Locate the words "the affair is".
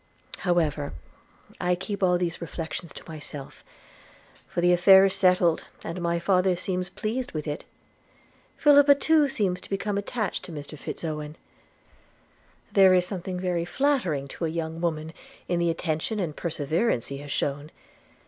4.59-5.13